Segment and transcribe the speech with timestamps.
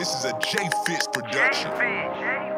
[0.00, 1.70] This is a J Fitts production.
[1.72, 2.49] G-Tone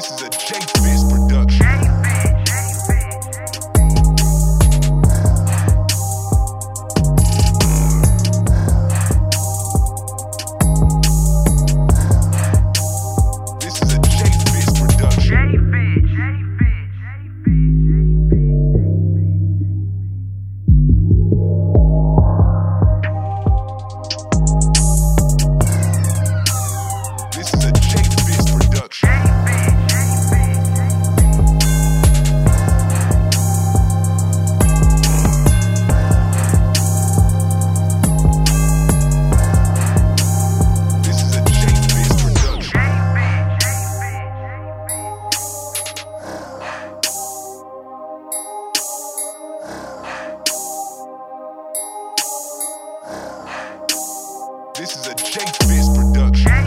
[0.00, 1.99] This is a J Fitts production.
[54.80, 56.59] This is a J Fitts production.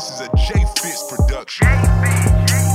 [0.00, 1.66] This is a J Fitts production.
[1.66, 2.69] J-Fitts.